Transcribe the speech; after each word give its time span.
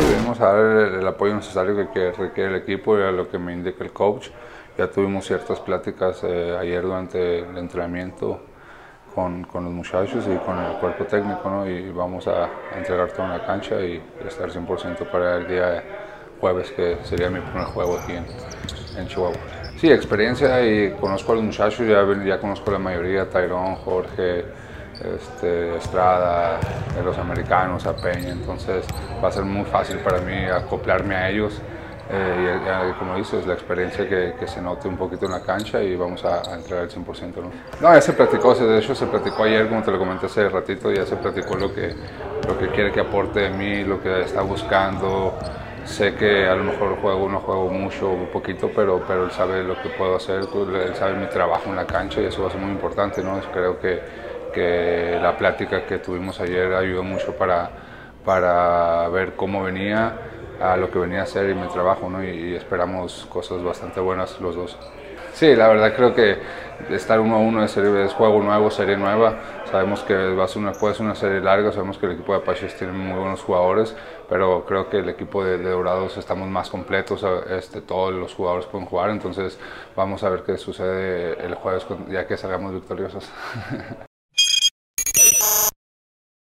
Debemos 0.00 0.38
dar 0.38 0.58
el, 0.58 1.06
apoyo 1.06 1.34
necesario 1.34 1.90
que, 1.92 2.12
requiere 2.12 2.50
el 2.50 2.56
equipo 2.56 2.98
y 2.98 3.02
a 3.02 3.10
lo 3.10 3.28
que 3.28 3.38
me 3.38 3.52
indica 3.52 3.82
el 3.82 3.92
coach. 3.92 4.28
Ya 4.76 4.90
tuvimos 4.90 5.26
ciertas 5.26 5.58
pláticas 5.60 6.22
eh, 6.22 6.56
ayer 6.60 6.82
durante 6.82 7.38
el 7.38 7.56
entrenamiento 7.56 8.40
con, 9.14 9.44
con, 9.44 9.64
los 9.64 9.72
muchachos 9.72 10.26
y 10.26 10.36
con 10.44 10.58
el 10.58 10.74
cuerpo 10.74 11.04
técnico 11.04 11.48
¿no? 11.48 11.66
y 11.66 11.90
vamos 11.90 12.28
a, 12.28 12.50
entregar 12.76 13.10
toda 13.12 13.38
la 13.38 13.46
cancha 13.46 13.80
y 13.80 14.02
estar 14.26 14.50
100% 14.50 15.10
para 15.10 15.38
el 15.38 15.48
día 15.48 15.82
jueves 16.38 16.70
que 16.72 16.98
sería 17.02 17.30
mi 17.30 17.40
primer 17.40 17.64
juego 17.64 17.98
aquí 17.98 18.12
en, 18.12 18.26
en 18.98 19.08
Chihuahua. 19.08 19.36
Sí, 19.78 19.90
experiencia 19.90 20.60
y 20.66 20.92
conozco 20.92 21.32
a 21.32 21.36
los 21.36 21.44
muchachos, 21.44 21.86
ya, 21.86 22.04
ya 22.24 22.38
conozco 22.38 22.68
a 22.68 22.74
la 22.74 22.78
mayoría, 22.78 23.30
Tyrone, 23.30 23.76
Jorge, 23.76 24.44
este, 25.04 25.76
Estrada, 25.76 26.58
de 26.94 27.02
los 27.02 27.16
americanos, 27.18 27.86
a 27.86 27.94
Peña, 27.94 28.30
entonces 28.30 28.86
va 29.22 29.28
a 29.28 29.32
ser 29.32 29.44
muy 29.44 29.64
fácil 29.64 29.98
para 29.98 30.20
mí 30.20 30.44
acoplarme 30.46 31.14
a 31.14 31.30
ellos. 31.30 31.60
Eh, 32.08 32.60
y, 32.88 32.98
como 33.00 33.16
dices, 33.16 33.44
la 33.48 33.54
experiencia 33.54 34.08
que, 34.08 34.34
que, 34.38 34.46
se 34.46 34.62
note 34.62 34.86
un 34.86 34.96
poquito 34.96 35.26
en 35.26 35.32
la 35.32 35.40
cancha 35.40 35.82
y 35.82 35.96
vamos 35.96 36.24
a, 36.24 36.52
a 36.52 36.54
entregar 36.54 36.84
el 36.84 36.90
100%. 36.90 37.34
¿no? 37.36 37.50
no, 37.80 37.94
ya 37.94 38.00
se 38.00 38.12
platicó, 38.12 38.54
de 38.54 38.78
hecho 38.78 38.94
se 38.94 39.06
platicó 39.06 39.42
ayer, 39.42 39.68
como 39.68 39.82
te 39.82 39.90
lo 39.90 39.98
comenté 39.98 40.26
hace 40.26 40.48
ratito, 40.48 40.92
ya 40.92 41.04
se 41.04 41.16
platicó 41.16 41.56
lo 41.56 41.74
que, 41.74 41.96
lo 42.46 42.56
que 42.58 42.68
quiere 42.68 42.92
que 42.92 43.00
aporte 43.00 43.40
de 43.40 43.50
mí, 43.50 43.82
lo 43.82 44.00
que 44.00 44.22
está 44.22 44.42
buscando. 44.42 45.36
Sé 45.84 46.14
que 46.14 46.48
a 46.48 46.54
lo 46.54 46.64
mejor 46.64 46.96
juego, 47.00 47.28
no 47.28 47.40
juego 47.40 47.68
mucho 47.70 48.10
o 48.10 48.30
poquito, 48.30 48.70
pero, 48.74 49.02
pero 49.06 49.24
él 49.24 49.30
sabe 49.32 49.62
lo 49.64 49.80
que 49.80 49.88
puedo 49.88 50.16
hacer, 50.16 50.40
él 50.40 50.94
sabe 50.94 51.14
mi 51.14 51.26
trabajo 51.26 51.70
en 51.70 51.76
la 51.76 51.86
cancha 51.86 52.20
y 52.20 52.26
eso 52.26 52.42
va 52.42 52.48
a 52.48 52.50
ser 52.52 52.60
muy 52.60 52.70
importante. 52.70 53.22
¿no? 53.22 53.40
Creo 53.52 53.78
que, 53.80 54.00
que 54.56 55.18
la 55.20 55.36
plática 55.36 55.84
que 55.84 55.98
tuvimos 55.98 56.40
ayer 56.40 56.72
ayudó 56.72 57.02
mucho 57.02 57.36
para, 57.36 57.68
para 58.24 59.06
ver 59.10 59.34
cómo 59.36 59.62
venía 59.62 60.14
a 60.58 60.78
lo 60.78 60.90
que 60.90 60.98
venía 60.98 61.20
a 61.20 61.22
hacer 61.24 61.50
y 61.50 61.54
mi 61.54 61.68
trabajo, 61.68 62.08
¿no? 62.08 62.24
y, 62.24 62.28
y, 62.28 62.54
esperamos 62.54 63.26
cosas 63.28 63.62
bastante 63.62 64.00
buenas 64.00 64.40
los 64.40 64.56
dos. 64.56 64.78
Sí, 65.34 65.54
la 65.54 65.68
verdad 65.68 65.94
creo 65.94 66.14
que 66.14 66.38
estar 66.88 67.20
uno 67.20 67.34
a 67.36 67.38
uno 67.38 67.62
es, 67.62 67.76
es 67.76 68.12
juego 68.14 68.42
nuevo, 68.42 68.70
serie 68.70 68.96
nueva. 68.96 69.34
Sabemos 69.70 70.02
que 70.04 70.14
va 70.14 70.44
a 70.44 70.48
ser 70.48 70.62
una, 70.62 70.72
puede 70.72 70.94
ser 70.94 71.04
una 71.04 71.14
serie 71.14 71.40
larga, 71.40 71.70
sabemos 71.72 71.98
que 71.98 72.06
el 72.06 72.12
equipo 72.12 72.32
de 72.32 72.38
Apaches 72.38 72.74
tiene 72.78 72.94
muy 72.94 73.18
buenos 73.18 73.42
jugadores, 73.42 73.94
pero 74.30 74.64
creo 74.64 74.88
que 74.88 75.00
el 75.00 75.10
equipo 75.10 75.44
de, 75.44 75.58
de 75.58 75.68
Dorados 75.68 76.16
estamos 76.16 76.48
más 76.48 76.70
completos, 76.70 77.22
este, 77.50 77.82
todos 77.82 78.14
los 78.14 78.34
jugadores 78.34 78.64
pueden 78.64 78.86
jugar, 78.86 79.10
entonces 79.10 79.58
vamos 79.94 80.24
a 80.24 80.30
ver 80.30 80.44
qué 80.44 80.56
sucede 80.56 81.44
el 81.44 81.54
jueves 81.56 81.86
ya 82.08 82.26
que 82.26 82.38
salgamos 82.38 82.72
victoriosos. 82.72 83.30